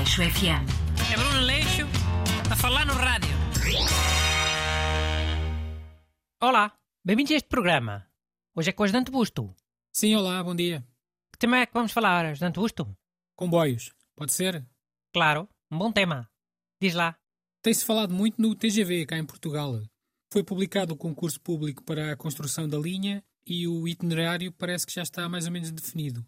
Aleixo 0.00 0.22
FM. 0.22 0.64
É 1.12 1.14
Bruno 1.14 1.40
Leixo 1.40 1.82
a 2.50 2.56
falar 2.56 2.86
no 2.86 2.94
rádio. 2.94 3.28
Olá, 6.40 6.74
bem-vindos 7.04 7.32
a 7.32 7.34
este 7.34 7.48
programa. 7.50 8.10
Hoje 8.56 8.70
é 8.70 8.72
com 8.72 8.82
o 8.82 8.84
Ajudante 8.84 9.10
Busto. 9.10 9.54
Sim, 9.92 10.16
olá, 10.16 10.42
bom 10.42 10.54
dia. 10.56 10.82
Que 11.30 11.38
tema 11.38 11.58
é 11.58 11.66
que 11.66 11.74
vamos 11.74 11.92
falar, 11.92 12.24
Ajudante 12.24 12.58
Busto? 12.58 12.96
Comboios, 13.36 13.92
pode 14.16 14.32
ser? 14.32 14.66
Claro, 15.12 15.46
um 15.70 15.76
bom 15.76 15.92
tema. 15.92 16.30
Diz 16.80 16.94
lá. 16.94 17.14
Tem-se 17.60 17.84
falado 17.84 18.14
muito 18.14 18.40
no 18.40 18.54
TGV, 18.54 19.04
cá 19.04 19.18
em 19.18 19.26
Portugal. 19.26 19.82
Foi 20.32 20.42
publicado 20.42 20.94
o 20.94 20.96
concurso 20.96 21.38
público 21.42 21.84
para 21.84 22.10
a 22.10 22.16
construção 22.16 22.66
da 22.66 22.78
linha 22.78 23.22
e 23.46 23.68
o 23.68 23.86
itinerário 23.86 24.50
parece 24.50 24.86
que 24.86 24.94
já 24.94 25.02
está 25.02 25.28
mais 25.28 25.44
ou 25.44 25.52
menos 25.52 25.70
definido. 25.70 26.24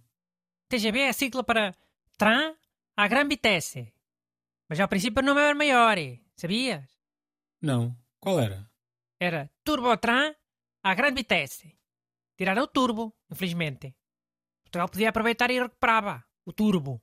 TGV 0.69 0.99
é 0.99 1.09
a 1.09 1.15
sigla 1.15 1.43
para 1.43 1.75
Tram 2.19 2.55
à 2.97 3.09
Gran 3.09 3.29
Vitesse. 3.29 3.93
Mas 4.69 4.81
ao 4.81 4.89
princípio 4.89 5.23
o 5.23 5.27
nome 5.27 5.41
era 5.41 5.55
maior, 5.55 5.97
sabias? 6.37 6.85
Não. 7.61 7.97
Qual 8.21 8.41
era? 8.41 8.71
Era 9.21 9.51
Turbotran 9.65 10.35
à 10.83 10.95
Gran 10.95 11.15
Vitesse. 11.15 11.77
Tiraram 12.37 12.63
o 12.63 12.69
turbo, 12.69 13.15
infelizmente. 13.31 13.95
Portugal 14.65 14.89
podia 14.89 15.09
aproveitar 15.11 15.51
e 15.51 15.61
recuperava 15.61 16.25
o 16.45 16.53
turbo. 16.53 17.01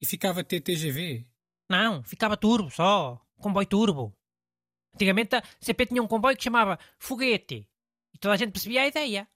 E 0.00 0.06
ficava 0.06 0.44
TTGV? 0.44 1.26
Não, 1.70 2.02
ficava 2.02 2.36
turbo 2.36 2.70
só. 2.70 3.20
Comboio 3.36 3.66
turbo. 3.66 4.16
Antigamente 4.94 5.36
a 5.36 5.42
CP 5.60 5.86
tinha 5.86 6.02
um 6.02 6.08
comboio 6.08 6.36
que 6.36 6.44
chamava 6.44 6.78
Foguete. 6.98 7.68
E 8.12 8.18
toda 8.18 8.34
a 8.34 8.36
gente 8.36 8.52
percebia 8.52 8.82
a 8.82 8.86
ideia. 8.86 9.28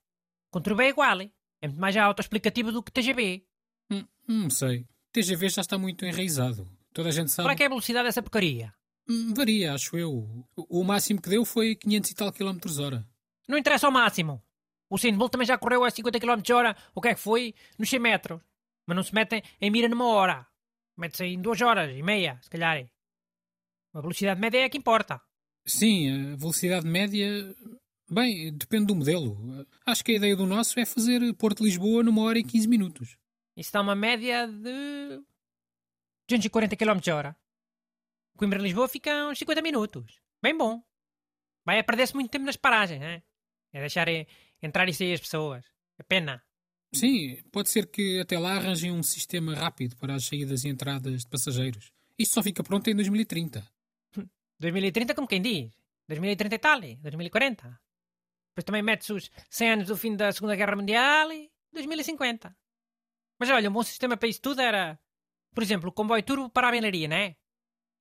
Com 0.50 0.60
turbo 0.60 0.82
é 0.82 0.88
igual. 0.88 1.20
É 1.20 1.68
muito 1.68 1.80
mais 1.80 1.96
autoexplicativo 1.96 2.72
do 2.72 2.82
que 2.82 2.92
TGV. 2.92 3.46
Hum, 3.90 4.06
não 4.26 4.50
sei. 4.50 4.86
TGV 5.12 5.48
já 5.48 5.60
está 5.62 5.76
muito 5.78 6.04
enraizado. 6.04 6.68
Toda 6.92 7.08
a 7.08 7.12
gente 7.12 7.30
sabe. 7.30 7.46
Qual 7.46 7.52
é 7.52 7.56
que 7.56 7.62
é 7.62 7.66
a 7.66 7.68
velocidade 7.68 8.06
dessa 8.06 8.22
porcaria? 8.22 8.72
Hum, 9.08 9.32
varia, 9.34 9.74
acho 9.74 9.96
eu. 9.96 10.12
O 10.56 10.80
o 10.80 10.84
máximo 10.84 11.20
que 11.20 11.28
deu 11.28 11.44
foi 11.44 11.74
500 11.74 12.10
e 12.10 12.14
tal 12.14 12.32
km 12.32 12.58
hora. 12.80 13.06
Não 13.48 13.58
interessa 13.58 13.86
ao 13.86 13.92
máximo. 13.92 14.42
O 14.88 14.96
Usain 14.96 15.16
Bolt 15.16 15.32
também 15.32 15.46
já 15.46 15.56
correu 15.56 15.84
a 15.84 15.90
50 15.90 16.18
km 16.18 16.40
hora, 16.54 16.76
o 16.94 17.00
que 17.00 17.08
é 17.08 17.14
que 17.14 17.20
foi, 17.20 17.54
nos 17.78 17.88
100 17.88 17.98
metros. 18.00 18.40
Mas 18.86 18.96
não 18.96 19.02
se 19.02 19.14
metem 19.14 19.42
em 19.60 19.70
mira 19.70 19.88
numa 19.88 20.06
hora. 20.06 20.46
Mete-se 20.96 21.24
em 21.24 21.40
duas 21.40 21.60
horas 21.60 21.96
e 21.96 22.02
meia, 22.02 22.38
se 22.42 22.50
calhar. 22.50 22.84
A 23.94 24.00
velocidade 24.00 24.40
média 24.40 24.58
é 24.58 24.64
a 24.64 24.70
que 24.70 24.78
importa. 24.78 25.20
Sim, 25.66 26.32
a 26.32 26.36
velocidade 26.36 26.86
média. 26.86 27.54
Bem, 28.10 28.52
depende 28.52 28.86
do 28.86 28.96
modelo. 28.96 29.66
Acho 29.86 30.04
que 30.04 30.12
a 30.12 30.16
ideia 30.16 30.36
do 30.36 30.46
nosso 30.46 30.78
é 30.78 30.84
fazer 30.84 31.20
Porto-Lisboa 31.34 32.02
numa 32.02 32.22
hora 32.22 32.38
e 32.38 32.44
15 32.44 32.68
minutos. 32.68 33.16
Isso 33.56 33.72
dá 33.72 33.80
uma 33.80 33.94
média 33.94 34.46
de 34.46 35.22
240 36.28 36.76
km 36.76 36.98
hora. 37.14 37.36
Coimbra-Lisboa 38.36 38.88
fica 38.88 39.28
uns 39.28 39.38
50 39.38 39.60
minutos. 39.60 40.20
Bem 40.42 40.56
bom. 40.56 40.82
Vai 41.64 41.78
a 41.78 41.84
perder-se 41.84 42.14
muito 42.14 42.30
tempo 42.30 42.46
nas 42.46 42.56
paragens, 42.56 43.00
né? 43.00 43.22
É 43.72 43.80
deixar 43.80 44.06
entrar 44.62 44.88
e 44.88 44.94
sair 44.94 45.12
as 45.12 45.20
pessoas. 45.20 45.64
É 45.98 46.02
pena. 46.02 46.42
Sim, 46.92 47.42
pode 47.52 47.68
ser 47.68 47.86
que 47.86 48.18
até 48.20 48.38
lá 48.38 48.56
arranjem 48.56 48.90
um 48.90 49.02
sistema 49.02 49.54
rápido 49.54 49.96
para 49.96 50.14
as 50.14 50.24
saídas 50.24 50.64
e 50.64 50.68
entradas 50.68 51.20
de 51.20 51.28
passageiros. 51.28 51.92
Isto 52.18 52.34
só 52.34 52.42
fica 52.42 52.64
pronto 52.64 52.88
em 52.88 52.94
2030. 52.94 53.64
2030 54.58 55.14
como 55.14 55.28
quem 55.28 55.40
diz. 55.40 55.70
2030 56.08 56.54
e 56.54 56.58
tal, 56.58 56.80
2040. 56.80 57.80
Depois 58.50 58.64
também 58.64 58.82
mete-se 58.82 59.12
os 59.12 59.30
100 59.48 59.70
anos 59.70 59.86
do 59.86 59.96
fim 59.96 60.16
da 60.16 60.32
Segunda 60.32 60.56
Guerra 60.56 60.74
Mundial 60.74 61.32
e 61.32 61.50
2050. 61.72 62.56
Mas 63.40 63.48
olha, 63.48 63.70
um 63.70 63.72
bom 63.72 63.82
sistema 63.82 64.18
para 64.18 64.28
isso 64.28 64.42
tudo 64.42 64.60
era, 64.60 65.00
por 65.54 65.62
exemplo, 65.62 65.88
o 65.88 65.92
comboio 65.92 66.22
turbo 66.22 66.50
parava 66.50 66.76
em 66.76 66.80
Leiria, 66.80 67.08
não 67.08 67.16
é? 67.16 67.36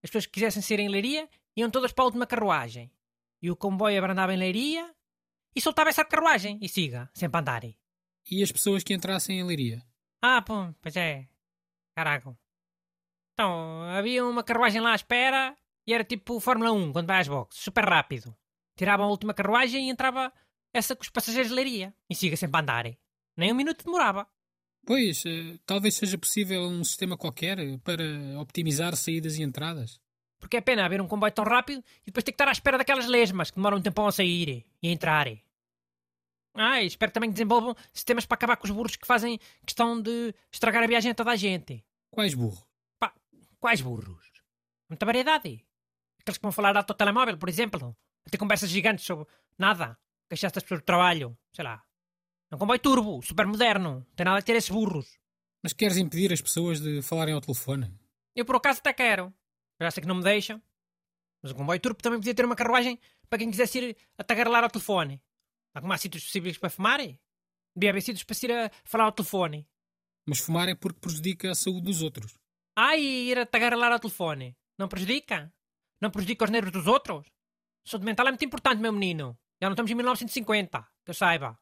As 0.03 0.09
pessoas 0.09 0.25
que 0.25 0.33
quisessem 0.33 0.61
ser 0.61 0.79
em 0.81 0.89
Leiria 0.89 1.29
iam 1.55 1.71
todas 1.71 1.93
para 1.93 2.03
a 2.03 2.07
última 2.07 2.27
carruagem. 2.27 2.91
E 3.41 3.49
o 3.49 3.55
comboio 3.55 3.97
abrandava 3.97 4.33
em 4.33 4.37
Leiria 4.37 4.93
e 5.55 5.61
soltava 5.61 5.89
essa 5.89 6.03
carruagem 6.03 6.59
e 6.61 6.67
siga, 6.67 7.09
sempre 7.13 7.37
a 7.37 7.39
andar. 7.39 7.63
E 8.29 8.43
as 8.43 8.51
pessoas 8.51 8.83
que 8.83 8.93
entrassem 8.93 9.39
em 9.39 9.43
Leiria? 9.43 9.81
Ah, 10.21 10.41
pô, 10.41 10.73
pois 10.81 10.97
é. 10.97 11.25
Caraca. 11.95 12.37
Então, 13.33 13.83
havia 13.83 14.25
uma 14.25 14.43
carruagem 14.43 14.81
lá 14.81 14.91
à 14.91 14.95
espera 14.95 15.57
e 15.87 15.93
era 15.93 16.03
tipo 16.03 16.41
Fórmula 16.41 16.73
1, 16.73 16.91
quando 16.91 17.07
vai 17.07 17.21
às 17.21 17.29
boxes, 17.29 17.63
super 17.63 17.85
rápido. 17.85 18.35
Tiravam 18.75 19.05
a 19.05 19.09
última 19.09 19.33
carruagem 19.33 19.87
e 19.87 19.89
entrava 19.89 20.33
essa 20.73 20.97
que 20.97 21.03
os 21.03 21.09
passageiros 21.09 21.49
leria. 21.49 21.95
E 22.09 22.15
siga 22.15 22.35
sempre 22.35 22.57
a 22.57 22.61
andar. 22.61 22.85
Nem 23.37 23.53
um 23.53 23.55
minuto 23.55 23.85
demorava. 23.85 24.27
Pois, 24.85 25.23
eh, 25.25 25.59
talvez 25.65 25.95
seja 25.95 26.17
possível 26.17 26.63
um 26.63 26.83
sistema 26.83 27.17
qualquer 27.17 27.59
eh, 27.59 27.77
para 27.83 28.03
optimizar 28.39 28.95
saídas 28.95 29.37
e 29.37 29.43
entradas. 29.43 29.99
Porque 30.39 30.57
é 30.57 30.61
pena 30.61 30.85
haver 30.85 31.01
um 31.01 31.07
comboio 31.07 31.31
tão 31.31 31.43
rápido 31.43 31.83
e 32.01 32.05
depois 32.05 32.23
ter 32.23 32.31
que 32.31 32.35
estar 32.35 32.47
à 32.47 32.51
espera 32.51 32.77
daquelas 32.77 33.07
lesmas 33.07 33.51
que 33.51 33.57
demoram 33.57 33.77
um 33.77 33.81
tempão 33.81 34.07
a 34.07 34.11
sair 34.11 34.65
e 34.81 34.87
a 34.87 34.91
entrar. 34.91 35.27
Ah, 36.53 36.81
espero 36.81 37.11
também 37.11 37.29
que 37.29 37.35
desenvolvam 37.35 37.75
sistemas 37.93 38.25
para 38.25 38.35
acabar 38.35 38.57
com 38.57 38.65
os 38.65 38.71
burros 38.71 38.95
que 38.95 39.05
fazem 39.05 39.39
questão 39.65 40.01
de 40.01 40.33
estragar 40.51 40.83
a 40.83 40.87
viagem 40.87 41.11
a 41.11 41.15
toda 41.15 41.31
a 41.31 41.35
gente. 41.35 41.85
Quais 42.09 42.33
burro? 42.33 42.65
Pá, 42.97 43.13
quais 43.59 43.81
burros? 43.81 44.29
Muita 44.89 45.05
variedade. 45.05 45.63
Aqueles 46.19 46.37
que 46.37 46.41
vão 46.41 46.51
falar 46.51 46.75
ao 46.75 46.83
teu 46.83 46.95
telemóvel, 46.95 47.37
por 47.37 47.47
exemplo. 47.47 47.95
A 48.25 48.29
ter 48.29 48.37
conversas 48.37 48.69
gigantes 48.69 49.05
sobre 49.05 49.27
nada. 49.57 49.97
Queixaste 50.27 50.57
as 50.57 50.63
pessoas 50.63 50.81
do 50.81 50.85
trabalho. 50.85 51.37
Sei 51.53 51.63
lá. 51.63 51.83
É 52.51 52.55
um 52.55 52.57
comboio 52.57 52.79
turbo, 52.79 53.21
super 53.21 53.45
moderno. 53.45 53.95
Não 53.95 54.15
tem 54.15 54.25
nada 54.25 54.39
a 54.39 54.41
ter 54.41 54.55
esses 54.55 54.69
burros. 54.69 55.17
Mas 55.61 55.73
queres 55.73 55.97
impedir 55.97 56.33
as 56.33 56.41
pessoas 56.41 56.81
de 56.81 57.01
falarem 57.01 57.33
ao 57.33 57.41
telefone? 57.41 57.93
Eu 58.35 58.43
por 58.43 58.55
acaso 58.55 58.79
até 58.79 58.91
quero. 58.91 59.31
Já 59.79 59.91
sei 59.91 60.01
que 60.01 60.07
não 60.07 60.15
me 60.15 60.23
deixam. 60.23 60.61
Mas 61.43 61.51
o 61.51 61.55
comboio 61.55 61.79
turbo 61.79 62.01
também 62.01 62.19
podia 62.19 62.33
ter 62.33 62.45
uma 62.45 62.55
carruagem 62.55 62.99
para 63.29 63.39
quem 63.39 63.51
quisesse 63.51 63.77
ir 63.77 63.97
a 64.17 64.63
ao 64.63 64.69
telefone. 64.69 65.21
Há 65.73 65.81
como 65.81 65.93
há 65.93 65.97
sítios 65.97 66.23
possíveis 66.23 66.57
para 66.57 66.69
fumar? 66.69 66.99
Devia 67.75 67.91
haver 67.91 68.01
sítios 68.01 68.23
para 68.23 68.35
se 68.35 68.47
ir 68.47 68.51
a 68.51 68.71
falar 68.83 69.05
ao 69.05 69.11
telefone. 69.11 69.67
Mas 70.27 70.39
fumar 70.39 70.67
é 70.67 70.75
porque 70.75 70.99
prejudica 70.99 71.51
a 71.51 71.55
saúde 71.55 71.85
dos 71.85 72.01
outros. 72.01 72.33
Ah, 72.75 72.97
e 72.97 73.29
ir 73.29 73.37
a 73.37 73.91
ao 73.91 73.99
telefone. 73.99 74.57
Não 74.77 74.87
prejudica? 74.87 75.53
Não 76.01 76.09
prejudica 76.09 76.45
os 76.45 76.51
nervos 76.51 76.71
dos 76.71 76.87
outros? 76.87 77.27
Saúde 77.85 78.05
mental 78.05 78.27
é 78.27 78.31
muito 78.31 78.45
importante, 78.45 78.79
meu 78.79 78.91
menino. 78.91 79.37
Já 79.61 79.67
não 79.67 79.73
estamos 79.73 79.91
em 79.91 79.95
1950, 79.95 80.87
que 81.05 81.11
eu 81.11 81.13
saiba. 81.13 81.59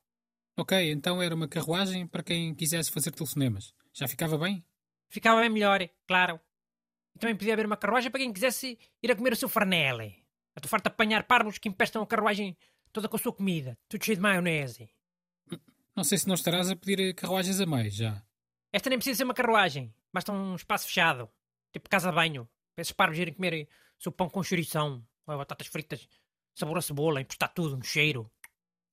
Ok, 0.60 0.92
então 0.92 1.22
era 1.22 1.36
uma 1.36 1.48
carruagem 1.48 2.08
para 2.08 2.24
quem 2.24 2.56
quisesse 2.56 2.92
fazer 2.92 3.12
telefonemas. 3.12 3.76
Já 3.94 4.08
ficava 4.08 4.40
bem? 4.40 4.66
Ficava 5.08 5.40
bem 5.40 5.52
melhor, 5.52 5.88
claro. 6.08 6.40
E 7.16 7.20
também 7.20 7.36
podia 7.36 7.54
haver 7.54 7.68
uma 7.68 7.78
carruagem 7.78 8.10
para 8.10 8.20
quem 8.20 8.34
quisesse 8.34 8.76
ir 9.04 9.12
a 9.12 9.16
comer 9.16 9.34
o 9.34 9.36
seu 9.36 9.48
farnele. 9.48 10.26
A 10.56 10.60
tu 10.60 10.68
farta 10.68 10.90
apanhar 10.90 11.26
parvos 11.26 11.60
que 11.60 11.70
empestam 11.70 12.02
a 12.02 12.08
carruagem 12.08 12.58
toda 12.92 13.08
com 13.08 13.16
a 13.16 13.20
sua 13.20 13.32
comida, 13.32 13.78
tudo 13.88 14.04
cheio 14.04 14.18
de 14.18 14.22
maionese. 14.22 14.90
Não 15.96 16.04
sei 16.04 16.18
se 16.18 16.28
não 16.28 16.34
estarás 16.34 16.72
a 16.72 16.76
pedir 16.76 17.14
carruagens 17.14 17.62
a 17.62 17.66
mais 17.68 17.94
já. 17.94 18.24
Esta 18.74 18.90
nem 18.90 18.98
precisa 18.98 19.18
ser 19.18 19.24
uma 19.26 19.36
carruagem, 19.36 19.94
basta 20.12 20.32
um 20.32 20.56
espaço 20.56 20.88
fechado, 20.88 21.30
tipo 21.72 21.88
casa 21.88 22.10
de 22.10 22.16
banho, 22.16 22.50
para 22.74 22.82
esses 22.82 22.94
parvos 22.94 23.20
irem 23.20 23.36
comer 23.36 23.68
o 24.00 24.02
seu 24.02 24.12
pão 24.12 24.28
com 24.28 24.42
chourição, 24.42 25.06
ou 25.28 25.38
batatas 25.38 25.68
fritas, 25.68 26.08
sabor 26.56 26.80
a 26.80 26.82
cebola, 26.82 27.22
emprestar 27.22 27.54
tudo, 27.54 27.78
um 27.78 27.84
cheiro. 27.84 28.32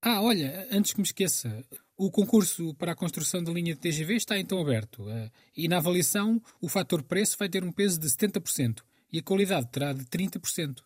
Ah, 0.07 0.21
olha, 0.21 0.69
antes 0.71 0.93
que 0.93 0.99
me 1.01 1.07
esqueça, 1.07 1.65
o 1.97 2.11
concurso 2.11 2.75
para 2.75 2.93
a 2.93 2.95
construção 2.95 3.43
da 3.43 3.51
linha 3.53 3.75
de 3.75 3.81
TGV 3.81 4.17
está 4.17 4.39
então 4.39 4.61
aberto. 4.61 5.09
eh, 5.09 5.31
E 5.57 5.67
na 5.67 5.79
avaliação, 5.79 6.43
o 6.61 6.69
fator 6.69 7.03
preço 7.03 7.37
vai 7.39 7.49
ter 7.49 7.65
um 7.65 7.73
peso 7.73 7.99
de 7.99 8.07
70% 8.09 8.83
e 9.11 9.19
a 9.19 9.23
qualidade 9.23 9.67
terá 9.69 9.93
de 9.95 10.05
30%. 10.05 10.83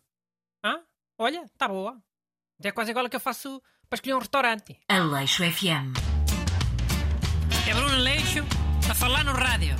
Ah, 0.64 0.80
olha, 1.18 1.44
tá 1.58 1.66
boa. 1.66 2.00
É 2.62 2.70
quase 2.70 2.90
igual 2.90 3.06
a 3.06 3.10
que 3.10 3.16
eu 3.16 3.20
faço 3.20 3.60
para 3.88 3.96
escolher 3.96 4.14
um 4.14 4.18
restaurante. 4.20 4.78
Aleixo 4.88 5.42
FM. 5.42 5.96
É 7.68 7.74
Bruno 7.74 7.98
Leixo 7.98 8.40
a 8.88 8.94
falar 8.94 9.24
no 9.24 9.32
rádio. 9.32 9.74